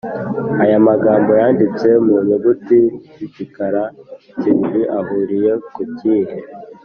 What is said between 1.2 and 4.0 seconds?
yanditse mu nyuguti z igikara